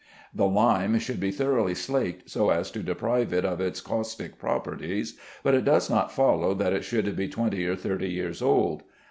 The 0.33 0.47
lime 0.47 0.97
should 0.97 1.19
be 1.19 1.29
thoroughly 1.29 1.75
slaked, 1.75 2.27
so 2.27 2.49
as 2.49 2.71
to 2.71 2.81
deprive 2.81 3.31
it 3.31 3.45
of 3.45 3.61
its 3.61 3.81
caustic 3.81 4.39
properties, 4.39 5.15
but 5.43 5.53
it 5.53 5.63
does 5.63 5.91
not 5.91 6.11
follow 6.11 6.55
that 6.55 6.73
it 6.73 6.83
should 6.83 7.15
be 7.15 7.27
twenty 7.27 7.67
or 7.67 7.75
thirty 7.75 8.09
years 8.09 8.41
old. 8.41 8.81